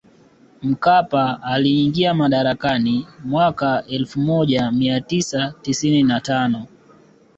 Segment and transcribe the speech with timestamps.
[0.61, 6.65] Mkapa aliingia madarakani mwaka elfu moja mia tisa tisini na tano